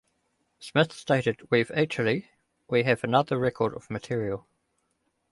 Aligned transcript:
Smith 0.57 0.91
stated 0.93 1.39
We've 1.51 1.69
actually, 1.69 2.31
we 2.67 2.81
have 2.85 3.03
another 3.03 3.37
record 3.37 3.75
of 3.75 3.91
material. 3.91 4.47